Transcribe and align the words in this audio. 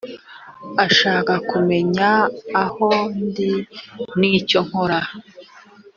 ashaka 0.85 1.33
kumenya 1.49 2.09
aho 2.63 2.89
ndi 3.25 3.51
n’ 4.19 4.21
icyo 4.35 4.59
nkora 4.67 4.99